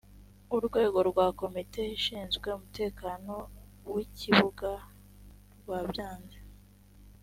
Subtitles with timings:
[0.55, 3.33] urwego rwa komite ishinzwe umutekano
[3.91, 4.71] w’ ikibuga
[5.59, 6.37] rwabyanze